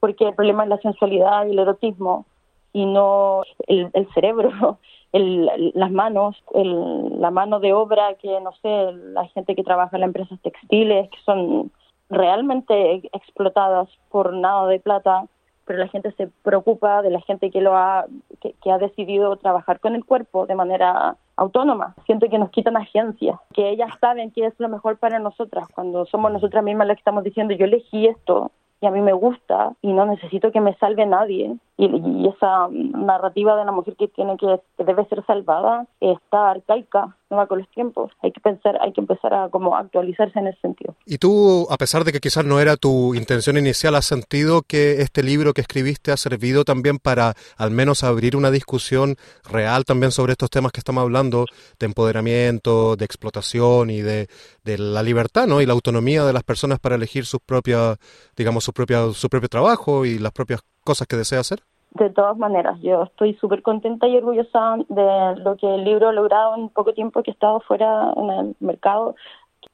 porque 0.00 0.28
el 0.28 0.34
problema 0.34 0.62
es 0.62 0.70
la 0.70 0.78
sensualidad 0.78 1.46
y 1.46 1.50
el 1.50 1.58
erotismo, 1.58 2.26
y 2.72 2.86
no 2.86 3.42
el, 3.66 4.08
cerebro, 4.14 4.78
el, 5.12 5.72
las 5.74 5.90
manos, 5.90 6.36
el, 6.54 7.20
la 7.20 7.30
mano 7.30 7.60
de 7.60 7.72
obra 7.72 8.14
que, 8.14 8.40
no 8.40 8.52
sé, 8.62 8.92
la 8.92 9.26
gente 9.28 9.56
que 9.56 9.64
trabaja 9.64 9.96
en 9.96 10.02
las 10.02 10.08
empresas 10.08 10.40
textiles, 10.42 11.10
que 11.10 11.18
son 11.24 11.72
realmente 12.08 13.08
explotadas 13.12 13.88
por 14.10 14.32
nada 14.32 14.66
de 14.66 14.80
plata 14.80 15.26
pero 15.68 15.78
la 15.80 15.88
gente 15.88 16.10
se 16.12 16.28
preocupa 16.42 17.02
de 17.02 17.10
la 17.10 17.20
gente 17.20 17.50
que 17.50 17.60
lo 17.60 17.76
ha 17.76 18.06
que, 18.40 18.54
ha 18.72 18.78
decidido 18.78 19.36
trabajar 19.36 19.80
con 19.80 19.94
el 19.94 20.04
cuerpo 20.04 20.46
de 20.46 20.54
manera 20.54 21.16
autónoma. 21.36 21.94
Siento 22.06 22.28
que 22.28 22.38
nos 22.38 22.50
quitan 22.50 22.76
agencia, 22.76 23.38
que 23.52 23.68
ellas 23.68 23.90
saben 24.00 24.30
qué 24.30 24.46
es 24.46 24.54
lo 24.58 24.70
mejor 24.70 24.96
para 24.96 25.18
nosotras, 25.18 25.68
cuando 25.74 26.06
somos 26.06 26.32
nosotras 26.32 26.64
mismas 26.64 26.86
las 26.86 26.96
que 26.96 27.00
estamos 27.00 27.22
diciendo 27.22 27.54
yo 27.54 27.66
elegí 27.66 28.06
esto 28.06 28.50
y 28.80 28.86
a 28.86 28.90
mí 28.90 29.02
me 29.02 29.12
gusta 29.12 29.74
y 29.82 29.92
no 29.92 30.06
necesito 30.06 30.50
que 30.52 30.60
me 30.62 30.74
salve 30.76 31.04
nadie. 31.04 31.54
Y, 31.78 32.28
esa 32.28 32.68
narrativa 32.70 33.56
de 33.56 33.64
la 33.64 33.72
mujer 33.72 33.94
que 33.96 34.08
tiene 34.08 34.36
que, 34.36 34.60
debe 34.82 35.06
ser 35.06 35.24
salvada 35.26 35.86
está 36.00 36.50
arcaica, 36.50 37.16
no 37.30 37.36
va 37.36 37.46
con 37.46 37.58
los 37.58 37.68
tiempos. 37.70 38.10
Hay 38.20 38.32
que 38.32 38.40
pensar, 38.40 38.76
hay 38.80 38.92
que 38.92 39.00
empezar 39.00 39.32
a 39.32 39.48
como 39.48 39.76
actualizarse 39.76 40.38
en 40.38 40.48
ese 40.48 40.60
sentido. 40.60 40.94
Y 41.06 41.18
tú, 41.18 41.66
a 41.70 41.76
pesar 41.76 42.04
de 42.04 42.12
que 42.12 42.20
quizás 42.20 42.44
no 42.44 42.60
era 42.60 42.76
tu 42.76 43.14
intención 43.14 43.56
inicial, 43.56 43.94
¿has 43.94 44.06
sentido 44.06 44.62
que 44.62 45.00
este 45.02 45.22
libro 45.22 45.54
que 45.54 45.60
escribiste 45.60 46.10
ha 46.10 46.16
servido 46.16 46.64
también 46.64 46.98
para 46.98 47.34
al 47.56 47.70
menos 47.70 48.02
abrir 48.02 48.36
una 48.36 48.50
discusión 48.50 49.16
real 49.48 49.84
también 49.84 50.10
sobre 50.10 50.32
estos 50.32 50.50
temas 50.50 50.72
que 50.72 50.80
estamos 50.80 51.02
hablando, 51.02 51.46
de 51.78 51.86
empoderamiento, 51.86 52.96
de 52.96 53.04
explotación 53.04 53.90
y 53.90 54.00
de, 54.00 54.28
de 54.64 54.78
la 54.78 55.02
libertad, 55.02 55.46
¿no? 55.46 55.60
Y 55.60 55.66
la 55.66 55.72
autonomía 55.72 56.24
de 56.24 56.32
las 56.32 56.42
personas 56.42 56.78
para 56.80 56.96
elegir 56.96 57.24
sus 57.24 57.40
propias, 57.40 57.98
digamos, 58.36 58.64
su 58.64 58.72
propia, 58.72 59.12
su 59.12 59.28
propio 59.28 59.48
trabajo 59.48 60.04
y 60.04 60.18
las 60.18 60.32
propias 60.32 60.60
cosas 60.88 61.06
que 61.06 61.18
desea 61.18 61.40
hacer? 61.40 61.60
De 61.90 62.08
todas 62.08 62.38
maneras, 62.38 62.80
yo 62.80 63.02
estoy 63.02 63.34
súper 63.34 63.60
contenta 63.60 64.08
y 64.08 64.16
orgullosa 64.16 64.76
de 64.88 65.36
lo 65.44 65.56
que 65.58 65.74
el 65.74 65.84
libro 65.84 66.08
ha 66.08 66.12
logrado 66.12 66.54
en 66.56 66.70
poco 66.70 66.94
tiempo 66.94 67.22
que 67.22 67.30
he 67.30 67.34
estado 67.34 67.60
fuera 67.60 68.14
en 68.16 68.30
el 68.30 68.56
mercado. 68.60 69.14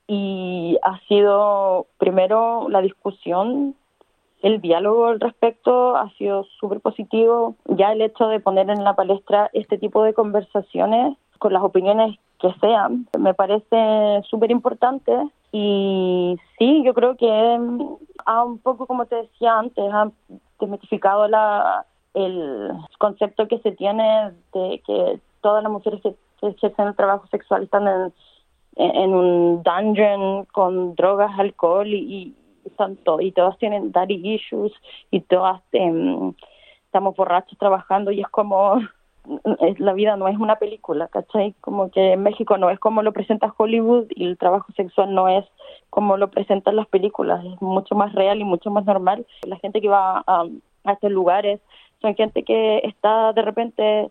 Y 0.09 0.77
ha 0.83 0.99
sido 1.07 1.87
primero 1.99 2.69
la 2.69 2.81
discusión, 2.81 3.77
el 4.43 4.61
diálogo 4.61 5.07
al 5.07 5.21
respecto 5.21 5.97
ha 5.97 6.11
sido 6.19 6.45
súper 6.59 6.81
positivo, 6.81 7.55
ya 7.67 7.93
el 7.93 8.03
hecho 8.03 8.27
de 8.27 8.41
poner 8.41 8.69
en 8.71 8.83
la 8.83 8.95
palestra 8.95 9.51
este 9.53 9.79
tipo 9.79 10.03
de 10.03 10.15
conversaciones 10.15 11.17
con 11.39 11.53
las 11.53 11.63
opiniones 11.63 12.19
que 12.41 12.53
sean, 12.61 13.07
me 13.19 13.35
parece 13.35 14.23
súper 14.29 14.51
importante. 14.51 15.13
Y 15.53 16.37
sí, 16.59 16.83
yo 16.85 16.93
creo 16.95 17.17
que 17.17 17.31
ha 18.27 18.45
un 18.45 18.59
poco, 18.59 18.87
como 18.87 19.07
te 19.07 19.17
decía 19.17 19.59
antes, 19.59 19.85
ha 19.93 20.11
desmitificado 20.61 21.29
la, 21.29 21.87
el 22.15 22.71
concepto 22.99 23.49
que 23.49 23.59
se 23.59 23.73
tiene 23.73 24.33
de 24.53 24.83
que 24.87 25.21
todas 25.41 25.63
las 25.63 25.73
mujeres 25.73 26.01
que, 26.03 26.15
ejercen 26.43 26.89
el 26.89 26.95
trabajo 26.95 27.27
sexual 27.29 27.63
están 27.63 27.89
en, 27.89 28.13
en 28.77 29.15
un 29.15 29.63
dungeon 29.63 30.45
con 30.53 30.95
drogas, 30.95 31.31
alcohol 31.39 31.87
y, 31.89 31.97
y, 31.97 32.37
y 33.21 33.33
todas 33.33 33.59
tienen 33.59 33.93
daddy 33.93 34.35
issues 34.35 34.73
y 35.11 35.23
todas 35.23 35.63
em, 35.73 36.35
estamos 36.85 37.17
borrachos 37.17 37.59
trabajando 37.59 38.11
y 38.11 38.21
es 38.21 38.29
como 38.29 38.77
la 39.79 39.93
vida 39.95 40.17
no 40.17 40.29
es 40.29 40.39
una 40.39 40.57
película, 40.57 41.09
¿cachai? 41.09 41.55
Como 41.61 41.91
que 41.91 42.13
en 42.13 42.23
México 42.23 42.59
no 42.59 42.71
es 42.71 42.79
como 42.79 43.03
lo 43.03 43.13
presenta 43.13 43.55
Hollywood 43.57 44.07
y 44.11 44.27
el 44.27 44.39
trabajo 44.39 44.73
sexual 44.73 45.15
no 45.15 45.29
es 45.29 45.45
como 45.91 46.17
lo 46.17 46.31
presentan 46.31 46.77
las 46.77 46.89
películas, 46.89 47.45
es 47.45 47.63
mucho 47.63 47.95
más 47.95 48.13
real 48.15 48.41
y 48.41 48.45
mucho 48.45 48.71
más 48.71 48.85
normal. 48.85 49.27
La 49.47 49.57
gente 49.57 49.81
que 49.81 49.89
va 49.89 50.23
a, 50.27 50.45
estos 50.93 51.11
lugares 51.11 51.61
son 52.03 52.15
gente 52.15 52.43
que 52.43 52.79
está 52.85 53.33
de 53.33 53.43
repente, 53.43 54.11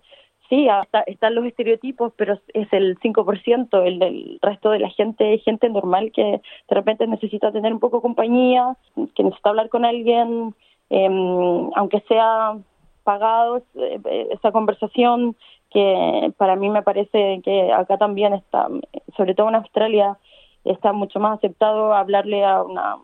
sí, 0.50 0.68
están 1.06 1.36
los 1.36 1.46
estereotipos, 1.46 2.14
pero 2.16 2.40
es 2.54 2.74
el 2.74 2.98
5%, 3.00 3.86
el 3.86 4.00
del 4.00 4.40
resto 4.42 4.72
de 4.72 4.80
la 4.80 4.90
gente, 4.90 5.38
gente 5.40 5.70
normal 5.70 6.12
que 6.12 6.42
de 6.70 6.76
repente 6.76 7.06
necesita 7.06 7.52
tener 7.52 7.72
un 7.72 7.80
poco 7.80 7.98
de 7.98 8.02
compañía, 8.02 8.76
que 9.14 9.24
necesita 9.24 9.50
hablar 9.50 9.70
con 9.70 9.86
alguien, 9.86 10.56
em, 10.90 11.70
aunque 11.76 12.00
sea 12.08 12.58
pagados 13.04 13.64
eh, 13.76 14.00
eh, 14.06 14.28
esa 14.32 14.52
conversación 14.52 15.36
que 15.72 16.34
para 16.38 16.56
mí 16.56 16.70
me 16.70 16.84
parece 16.84 17.42
que 17.44 17.72
acá 17.72 17.98
también 17.98 18.34
está, 18.34 18.68
sobre 19.18 19.34
todo 19.34 19.50
en 19.50 19.56
Australia, 19.56 20.18
está 20.64 20.94
mucho 20.94 21.20
más 21.20 21.38
aceptado 21.38 21.94
hablarle 21.94 22.46
a 22.46 22.62
una, 22.62 22.98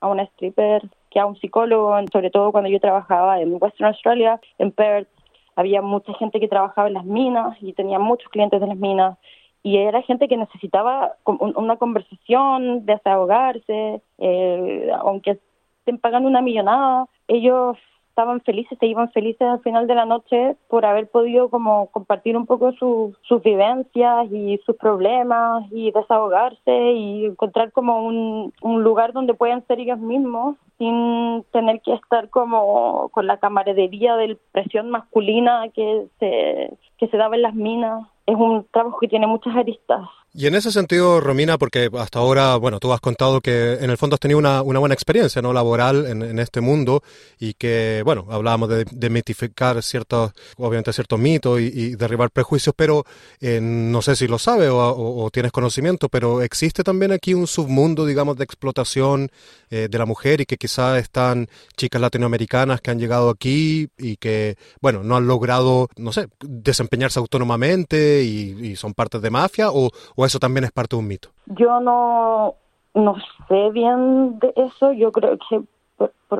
a 0.00 0.08
una 0.08 0.24
stripper 0.24 0.82
que 1.10 1.20
a 1.20 1.26
un 1.26 1.36
psicólogo, 1.36 1.94
sobre 2.12 2.30
todo 2.30 2.52
cuando 2.52 2.68
yo 2.68 2.80
trabajaba 2.80 3.40
en 3.40 3.56
Western 3.60 3.86
Australia, 3.86 4.40
en 4.58 4.72
Perth, 4.72 5.08
había 5.54 5.80
mucha 5.80 6.12
gente 6.14 6.40
que 6.40 6.48
trabajaba 6.48 6.88
en 6.88 6.94
las 6.94 7.04
minas 7.04 7.56
y 7.62 7.72
tenía 7.72 7.98
muchos 7.98 8.28
clientes 8.28 8.60
de 8.60 8.66
las 8.66 8.76
minas 8.76 9.16
y 9.62 9.78
era 9.78 10.02
gente 10.02 10.28
que 10.28 10.36
necesitaba 10.36 11.16
una 11.24 11.76
conversación, 11.76 12.86
desahogarse, 12.86 14.00
eh, 14.18 14.90
aunque 15.00 15.40
estén 15.80 15.98
pagando 15.98 16.28
una 16.28 16.40
millonada, 16.40 17.06
ellos 17.26 17.76
estaban 18.16 18.40
felices, 18.40 18.78
se 18.80 18.86
iban 18.86 19.12
felices 19.12 19.46
al 19.46 19.60
final 19.60 19.86
de 19.86 19.94
la 19.94 20.06
noche 20.06 20.56
por 20.68 20.86
haber 20.86 21.06
podido 21.06 21.50
como 21.50 21.88
compartir 21.88 22.34
un 22.34 22.46
poco 22.46 22.72
sus 22.72 23.42
vivencias 23.42 24.32
y 24.32 24.58
sus 24.64 24.74
problemas 24.76 25.64
y 25.70 25.90
desahogarse 25.90 26.92
y 26.92 27.26
encontrar 27.26 27.72
como 27.72 28.06
un, 28.06 28.54
un 28.62 28.82
lugar 28.82 29.12
donde 29.12 29.34
puedan 29.34 29.66
ser 29.66 29.80
ellos 29.80 29.98
mismos 29.98 30.56
sin 30.78 31.44
tener 31.52 31.82
que 31.82 31.92
estar 31.92 32.30
como 32.30 33.10
con 33.10 33.26
la 33.26 33.36
camaradería 33.36 34.16
de 34.16 34.38
presión 34.50 34.88
masculina 34.88 35.68
que 35.74 36.06
se, 36.18 36.72
que 36.96 37.08
se 37.08 37.16
daba 37.18 37.36
en 37.36 37.42
las 37.42 37.54
minas. 37.54 38.06
Es 38.24 38.34
un 38.34 38.66
trabajo 38.72 38.98
que 38.98 39.08
tiene 39.08 39.26
muchas 39.26 39.54
aristas 39.54 40.00
y 40.36 40.46
en 40.46 40.54
ese 40.54 40.70
sentido, 40.70 41.18
Romina, 41.18 41.56
porque 41.56 41.88
hasta 41.98 42.18
ahora, 42.18 42.56
bueno, 42.56 42.78
tú 42.78 42.92
has 42.92 43.00
contado 43.00 43.40
que 43.40 43.78
en 43.80 43.88
el 43.88 43.96
fondo 43.96 44.14
has 44.14 44.20
tenido 44.20 44.38
una, 44.38 44.60
una 44.60 44.78
buena 44.78 44.94
experiencia 44.94 45.40
no 45.40 45.54
laboral 45.54 46.04
en, 46.06 46.22
en, 46.22 46.38
este 46.38 46.60
mundo 46.60 47.02
y 47.38 47.54
que, 47.54 48.02
bueno, 48.04 48.26
hablábamos 48.28 48.68
de, 48.68 49.10
mitificar 49.10 49.82
ciertos, 49.82 50.32
obviamente 50.58 50.92
ciertos 50.92 51.18
mitos 51.18 51.58
y, 51.58 51.64
y 51.64 51.96
derribar 51.96 52.30
prejuicios, 52.30 52.74
pero 52.76 53.06
eh, 53.40 53.60
no 53.62 54.02
sé 54.02 54.14
si 54.14 54.26
lo 54.26 54.38
sabes 54.38 54.68
o, 54.70 55.30
tienes 55.32 55.52
conocimiento, 55.52 56.10
pero 56.10 56.42
existe 56.42 56.84
también 56.84 57.12
aquí 57.12 57.32
un 57.32 57.46
submundo, 57.46 58.04
digamos, 58.04 58.36
de 58.36 58.44
explotación 58.44 59.30
eh, 59.70 59.88
de 59.90 59.98
la 59.98 60.04
mujer 60.04 60.42
y 60.42 60.44
que 60.44 60.58
quizás 60.58 61.00
están 61.00 61.48
chicas 61.78 61.98
latinoamericanas 61.98 62.82
que 62.82 62.90
han 62.90 62.98
llegado 62.98 63.30
aquí 63.30 63.88
y 63.96 64.18
que, 64.18 64.58
bueno, 64.82 65.02
no 65.02 65.16
han 65.16 65.26
logrado, 65.26 65.88
no 65.96 66.12
sé, 66.12 66.28
desempeñarse 66.40 67.18
autónomamente 67.20 68.22
y, 68.22 68.76
son 68.76 68.92
partes 68.92 69.22
de 69.22 69.30
mafia 69.30 69.70
o, 69.70 69.90
o 70.16 70.25
eso 70.26 70.38
también 70.38 70.64
es 70.64 70.72
parte 70.72 70.96
de 70.96 71.00
un 71.00 71.08
mito? 71.08 71.30
Yo 71.46 71.80
no, 71.80 72.54
no 72.94 73.14
sé 73.48 73.70
bien 73.70 74.38
de 74.38 74.52
eso. 74.56 74.92
Yo 74.92 75.12
creo 75.12 75.38
que, 75.48 75.62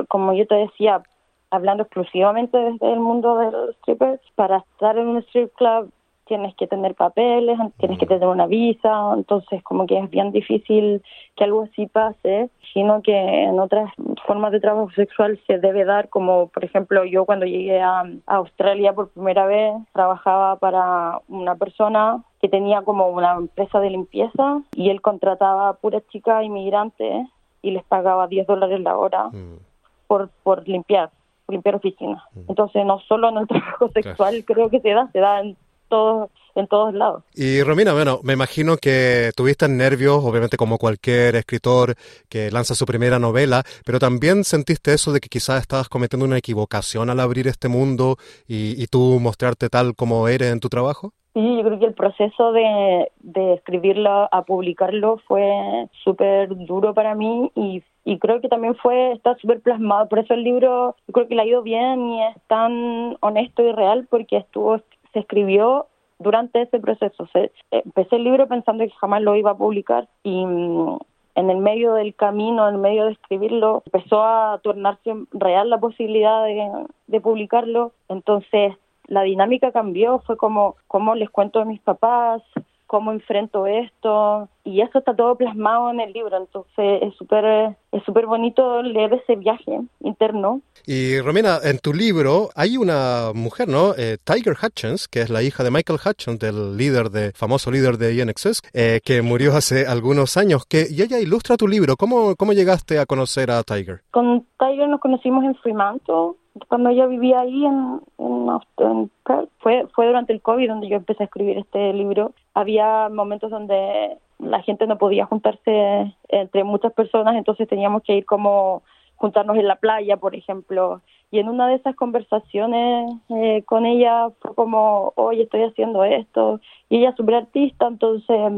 como 0.09 0.33
yo 0.33 0.47
te 0.47 0.55
decía, 0.57 1.03
hablando 1.51 1.85
exclusivamente 1.85 2.57
desde 2.59 2.93
el 2.93 3.01
mundo 3.01 3.39
del 3.39 3.75
stripper, 3.81 4.21
para 4.35 4.59
estar 4.59 4.99
en 4.99 5.09
un 5.09 5.19
strip 5.19 5.53
club 5.55 5.93
tienes 6.27 6.55
que 6.57 6.67
tener 6.67 6.95
papeles, 6.95 7.59
tienes 7.79 7.99
que 7.99 8.07
tener 8.07 8.27
una 8.27 8.47
visa, 8.47 9.13
entonces 9.15 9.63
como 9.63 9.87
que 9.87 9.99
es 9.99 10.11
bien 10.11 10.33
difícil 10.33 11.03
que 11.37 11.45
algo 11.45 11.63
así 11.63 11.87
pase, 11.87 12.51
sino 12.75 13.01
que 13.01 13.17
en 13.45 13.59
otras 13.61 13.93
formas 14.27 14.53
de 14.53 14.61
trabajo 14.61 14.91
sexual 14.91 15.41
se 15.47 15.59
debe 15.59 15.85
dar, 15.85 16.09
como 16.09 16.49
por 16.49 16.65
ejemplo 16.65 17.05
yo 17.05 17.25
cuando 17.25 17.47
llegué 17.47 17.81
a, 17.81 18.03
Australia 18.27 18.93
por 18.93 19.11
primera 19.11 19.47
vez, 19.47 19.75
trabajaba 19.93 20.57
para 20.57 21.21
una 21.29 21.55
persona 21.55 22.23
que 22.47 22.51
tenía 22.51 22.83
como 22.83 23.09
una 23.09 23.33
empresa 23.33 23.81
de 23.81 23.91
limpieza 23.91 24.63
y 24.77 24.91
él 24.91 25.01
contrataba 25.01 25.69
a 25.69 25.73
puras 25.73 26.05
chicas 26.13 26.45
inmigrantes 26.45 27.27
y 27.61 27.73
les 27.73 27.83
pagaba 27.83 28.29
10 28.29 28.47
dólares 28.47 28.79
la 28.81 28.97
hora 28.97 29.31
mm. 29.31 29.59
por, 30.07 30.29
por 30.45 30.69
limpiar 30.69 31.11
limpiar 31.49 31.75
oficinas. 31.75 32.23
Mm. 32.35 32.41
Entonces, 32.49 32.87
no 32.87 33.01
solo 33.01 33.31
en 33.31 33.39
el 33.39 33.49
trabajo 33.49 33.89
sexual 33.93 34.45
creo 34.45 34.71
que 34.71 34.81
se 34.81 34.91
da, 34.91 35.09
se 35.13 35.19
da 35.19 35.41
en 35.41 35.57
todos 35.89 36.31
en 36.57 36.67
todos 36.67 36.95
lados. 36.95 37.23
Y 37.35 37.63
Romina, 37.63 37.93
bueno, 37.93 38.21
me 38.23 38.33
imagino 38.33 38.77
que 38.79 39.31
tuviste 39.37 39.69
nervios, 39.69 40.25
obviamente 40.25 40.57
como 40.57 40.79
cualquier 40.79 41.37
escritor 41.37 41.95
que 42.29 42.51
lanza 42.51 42.75
su 42.75 42.87
primera 42.87 43.19
novela, 43.19 43.63
pero 43.85 43.99
también 43.99 44.43
sentiste 44.43 44.95
eso 44.95 45.13
de 45.13 45.21
que 45.21 45.29
quizás 45.29 45.61
estabas 45.61 45.89
cometiendo 45.89 46.25
una 46.25 46.39
equivocación 46.39 47.11
al 47.11 47.21
abrir 47.21 47.47
este 47.47 47.69
mundo 47.69 48.17
y, 48.49 48.83
y 48.83 48.87
tú 48.87 49.19
mostrarte 49.21 49.69
tal 49.69 49.95
como 49.95 50.29
eres 50.29 50.51
en 50.51 50.61
tu 50.61 50.69
trabajo. 50.69 51.13
Sí, 51.37 51.59
yo 51.59 51.65
creo 51.65 51.79
que 51.79 51.85
el 51.85 51.93
proceso 51.93 52.53
de, 52.53 53.13
de 53.21 53.53
escribirlo 53.53 54.27
a 54.33 54.43
publicarlo 54.47 55.19
fue 55.29 55.87
súper 56.03 56.49
duro 56.65 56.95
para 56.95 57.15
mí 57.15 57.53
y, 57.55 57.83
y 58.07 58.19
creo 58.19 58.41
que 58.41 58.49
también 58.49 58.75
fue, 58.77 59.13
está 59.13 59.37
súper 59.37 59.61
plasmado, 59.61 60.09
por 60.09 60.21
eso 60.21 60.33
el 60.33 60.45
libro 60.45 60.97
yo 61.07 61.13
creo 61.13 61.29
que 61.29 61.35
le 61.35 61.43
ha 61.43 61.47
ido 61.47 61.63
bien 61.63 62.09
y 62.09 62.25
es 62.25 62.37
tan 62.47 63.19
honesto 63.21 63.63
y 63.63 63.73
real 63.73 64.07
porque 64.09 64.39
estuvo 64.39 64.81
se 65.17 65.21
escribió 65.21 65.87
durante 66.19 66.61
ese 66.61 66.79
proceso. 66.79 67.27
Se, 67.33 67.51
empecé 67.71 68.17
el 68.17 68.25
libro 68.25 68.47
pensando 68.47 68.85
que 68.85 68.91
jamás 68.91 69.23
lo 69.23 69.35
iba 69.35 69.53
a 69.53 69.57
publicar 69.57 70.09
y 70.23 70.45
mm, 70.45 70.99
en 71.37 71.51
el 71.51 71.57
medio 71.57 71.95
del 71.95 72.15
camino, 72.15 72.69
en 72.69 72.75
el 72.75 72.81
medio 72.83 73.07
de 73.07 73.13
escribirlo, 73.13 73.83
empezó 73.87 74.23
a 74.23 74.61
tornarse 74.63 75.15
real 75.33 75.71
la 75.71 75.79
posibilidad 75.79 76.45
de 76.45 77.21
publicarlo. 77.23 77.93
Entonces 78.09 78.75
la 79.07 79.23
dinámica 79.23 79.73
cambió, 79.73 80.19
fue 80.21 80.37
como, 80.37 80.77
como 80.87 81.15
les 81.15 81.31
cuento 81.31 81.61
a 81.61 81.65
mis 81.65 81.81
papás, 81.81 82.43
cómo 82.87 83.13
enfrento 83.13 83.67
esto 83.67 84.49
y 84.65 84.81
eso 84.81 84.99
está 84.99 85.15
todo 85.15 85.37
plasmado 85.37 85.91
en 85.91 86.01
el 86.01 86.13
libro, 86.13 86.37
entonces 86.37 87.03
es 87.03 87.15
súper 87.17 87.77
es 87.93 88.03
súper 88.05 88.27
bonito 88.27 88.83
leer 88.83 89.15
ese 89.15 89.37
viaje 89.37 89.81
interno. 90.01 90.61
Y 90.87 91.21
Romina, 91.21 91.59
en 91.63 91.79
tu 91.79 91.93
libro 91.93 92.51
hay 92.55 92.77
una 92.77 93.33
mujer, 93.35 93.69
¿no? 93.69 93.95
Eh, 93.97 94.19
Tiger 94.23 94.57
Hutchins, 94.61 95.09
que 95.09 95.21
es 95.21 95.31
la 95.31 95.43
hija 95.43 95.65
de 95.65 95.71
Michael 95.71 95.99
Hutchins, 96.05 96.39
del 96.39 96.77
líder 96.77 97.11
de 97.11 97.33
famoso 97.33 97.71
líder 97.71 97.99
de 97.99 98.15
INXS, 98.15 98.63
eh, 98.73 99.01
que 99.05 99.23
murió 99.23 99.55
hace 99.57 99.87
algunos 99.87 100.37
años, 100.37 100.65
que 100.67 100.87
y 100.91 101.03
ella 101.03 101.19
ilustra 101.19 101.57
tu 101.57 101.69
libro. 101.69 101.97
¿Cómo 101.97 102.37
cómo 102.37 102.53
llegaste 102.53 102.99
a 102.99 103.07
conocer 103.07 103.51
a 103.51 103.63
Tiger? 103.63 104.03
Con 104.11 104.47
Tiger 104.59 104.89
nos 104.89 105.01
conocimos 105.01 105.45
en 105.45 105.55
Fremantle 105.57 106.35
cuando 106.69 106.91
ella 106.91 107.07
vivía 107.07 107.41
ahí 107.41 107.65
en, 107.65 108.01
en, 108.19 109.11
fue, 109.59 109.87
fue 109.95 110.07
durante 110.07 110.33
el 110.33 110.43
COVID 110.43 110.69
donde 110.69 110.89
yo 110.89 110.97
empecé 110.97 111.23
a 111.23 111.27
escribir 111.27 111.59
este 111.59 111.93
libro. 111.93 112.33
Había 112.55 113.09
momentos 113.09 113.51
donde 113.51 114.19
la 114.39 114.63
gente 114.63 114.87
no 114.87 114.99
podía 114.99 115.27
juntarse 115.27 116.15
entre 116.29 116.65
muchas 116.65 116.93
personas, 116.93 117.37
entonces 117.37 117.69
teníamos 117.69 118.03
que 118.03 118.17
ir 118.17 118.27
como 118.27 118.83
juntarnos 119.17 119.57
en 119.57 119.67
la 119.67 119.77
playa, 119.77 120.17
por 120.17 120.35
ejemplo. 120.35 121.01
Y 121.31 121.41
en 121.41 121.49
una 121.49 121.69
de 121.69 121.75
esas 121.75 121.97
conversaciones 121.97 123.11
eh, 123.31 123.63
con 123.65 123.85
ella 123.85 124.29
fue 124.41 124.55
como, 124.55 125.13
oye, 125.17 125.43
estoy 125.43 125.65
haciendo 125.65 126.05
esto. 126.05 126.61
Y 126.89 126.99
ella 126.99 127.11
es 127.11 127.17
súper 127.17 127.35
artista, 127.37 127.87
entonces 127.87 128.53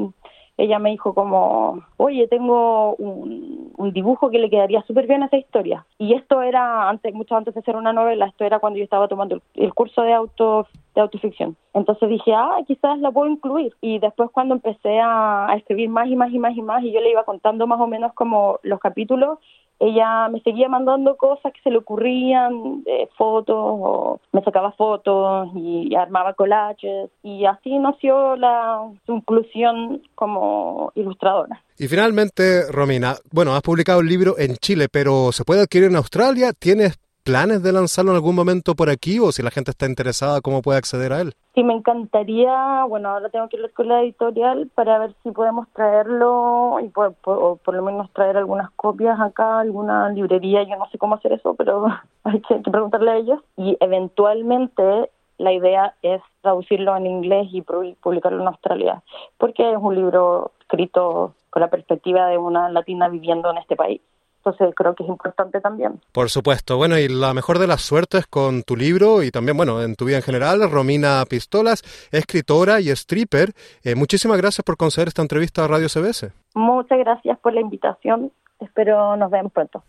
ella 0.59 0.81
me 0.81 0.91
dijo 0.91 1.15
como, 1.15 1.85
oye, 1.97 2.27
tengo 2.27 2.97
un, 2.97 3.93
dibujo 3.93 4.29
que 4.29 4.41
le 4.41 4.51
quedaría 4.51 4.83
súper 4.83 5.07
bien 5.07 5.23
a 5.23 5.27
esa 5.27 5.39
historia. 5.39 5.87
Y 5.99 6.15
esto 6.15 6.43
era 6.43 6.89
antes, 6.89 7.15
mucho 7.15 7.37
antes 7.37 7.55
de 7.55 7.63
ser 7.63 7.77
una 7.77 7.93
novela, 7.93 8.27
esto 8.27 8.45
era 8.45 8.59
cuando 8.59 8.79
yo 8.79 8.85
estaba 8.85 9.07
tomando 9.07 9.41
el, 9.55 9.73
curso 9.73 10.03
de 10.03 10.13
auto 10.13 10.67
de 10.97 11.01
autoficción. 11.01 11.57
Entonces 11.75 12.09
dije, 12.09 12.35
ah, 12.35 12.57
quizás 12.67 12.99
la 12.99 13.13
puedo 13.13 13.31
incluir. 13.31 13.73
Y 13.81 14.01
después 14.01 14.31
cuando 14.33 14.57
empecé 14.57 14.99
a, 14.99 15.49
a 15.49 15.55
escribir 15.55 15.89
más 15.89 16.09
y 16.09 16.17
más 16.17 16.33
y 16.33 16.39
más 16.41 16.57
y 16.57 16.63
más, 16.63 16.83
y 16.83 16.93
yo 16.93 17.01
le 17.01 17.13
iba 17.13 17.25
contando 17.25 17.69
más 17.69 17.81
o 17.81 17.87
menos 17.87 18.13
como 18.15 18.59
los 18.65 18.81
capítulos, 18.81 19.39
ella 19.81 20.29
me 20.29 20.41
seguía 20.41 20.69
mandando 20.69 21.17
cosas 21.17 21.53
que 21.53 21.61
se 21.63 21.71
le 21.71 21.79
ocurrían, 21.79 22.85
fotos, 23.17 23.57
o 23.57 24.21
me 24.33 24.43
sacaba 24.43 24.73
fotos 24.73 25.51
y 25.55 25.95
armaba 25.95 26.35
collages, 26.35 27.11
y 27.23 27.45
así 27.45 27.79
nació 27.79 28.37
la 28.37 28.91
inclusión 29.07 30.03
como 30.15 30.93
ilustradora. 30.95 31.63
Y 31.79 31.87
finalmente, 31.87 32.71
Romina, 32.71 33.15
bueno, 33.31 33.55
has 33.55 33.63
publicado 33.63 34.01
el 34.01 34.09
libro 34.09 34.35
en 34.39 34.57
Chile, 34.57 34.89
pero 34.91 35.31
¿se 35.31 35.45
puede 35.45 35.63
adquirir 35.63 35.91
en 35.91 35.97
Australia? 35.97 36.53
¿Tienes 36.59 36.99
planes 37.29 37.63
de 37.63 37.73
lanzarlo 37.73 38.13
en 38.13 38.17
algún 38.17 38.35
momento 38.35 38.75
por 38.75 38.89
aquí 38.89 39.19
o 39.19 39.33
si 39.33 39.43
la 39.43 39.51
gente 39.51 39.71
está 39.71 39.85
interesada, 39.85 40.41
cómo 40.41 40.63
puede 40.63 40.79
acceder 40.79 41.13
a 41.13 41.21
él? 41.21 41.35
Sí, 41.55 41.63
me 41.63 41.75
encantaría, 41.75 42.87
bueno, 42.89 43.11
ahora 43.11 43.29
tengo 43.29 43.51
que 43.51 43.59
ir 43.59 43.71
con 43.75 43.87
la 43.87 44.01
editorial 44.01 44.71
para 44.75 44.99
ver 44.99 45.15
si 45.23 45.31
podemos 45.33 45.69
traerlo 45.75 46.79
y 46.83 46.89
por, 46.89 47.13
por, 47.13 47.75
lo 47.75 47.83
menos 47.83 48.11
traer 48.15 48.39
algunas 48.39 48.71
copias 48.71 49.21
acá, 49.21 49.61
alguna 49.61 50.09
librería, 50.09 50.63
yo 50.63 50.79
no 50.79 50.89
sé 50.89 50.97
cómo 50.97 51.17
hacer 51.17 51.35
eso, 51.35 51.53
pero 51.53 51.89
hay 52.25 52.41
que, 52.41 52.55
preguntarle 52.61 53.11
a 53.11 53.17
ellos. 53.17 53.41
Y 53.59 53.77
eventualmente 53.79 55.11
la 55.37 55.53
idea 55.53 55.97
es 56.01 56.23
traducirlo 56.41 56.97
en 56.97 57.05
inglés 57.05 57.49
y 57.53 57.61
publicarlo 57.61 58.41
en 58.41 58.49
Australia, 58.49 59.03
porque 59.37 59.71
es 59.71 59.77
un 59.79 59.95
libro 59.95 60.53
escrito 60.63 61.35
con 61.51 61.61
la 61.61 61.69
perspectiva 61.69 62.27
de 62.29 62.39
una 62.39 62.71
latina 62.71 63.11
viviendo 63.11 63.51
en 63.51 63.59
este 63.59 63.77
país. 63.77 64.01
Entonces 64.39 64.75
creo 64.75 64.95
que 64.95 65.03
es 65.03 65.09
importante 65.09 65.61
también. 65.61 66.01
Por 66.13 66.31
supuesto. 66.31 66.77
Bueno, 66.77 66.99
y 66.99 67.09
la 67.09 67.35
mejor 67.35 67.59
de 67.59 67.67
las 67.67 67.83
suertes 67.83 68.27
con 68.27 68.63
tu 68.63 68.77
libro 68.77 69.23
y 69.23 69.31
también, 69.31 69.57
bueno, 69.57 69.83
en 69.83 69.95
tu 69.97 70.05
vida 70.05 70.17
en 70.17 70.23
general, 70.23 70.71
Romina 70.71 71.25
Pistolas, 71.29 71.83
escritora 72.11 72.81
y 72.81 72.91
stripper. 72.91 73.53
Eh, 73.83 73.95
muchísimas 73.95 74.39
gracias 74.39 74.65
por 74.65 74.77
conceder 74.77 75.09
esta 75.09 75.23
entrevista 75.23 75.65
a 75.65 75.69
Radio 75.69 75.89
CBS. 75.89 76.33
Muchas 76.55 76.99
gracias 76.99 77.39
por 77.41 77.53
la 77.53 77.61
invitación. 77.61 78.33
Espero 78.61 79.17
nos 79.17 79.31
vemos 79.31 79.53
pronto. 79.53 79.83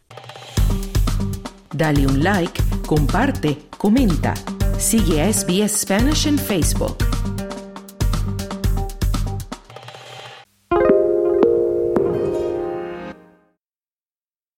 Dale 1.72 2.06
un 2.08 2.24
like, 2.24 2.62
comparte, 2.88 3.58
comenta. 3.78 4.34
Sigue 4.78 5.22
a 5.22 5.32
SBS 5.32 5.82
Spanish 5.82 6.28
en 6.28 6.38
Facebook. 6.38 6.98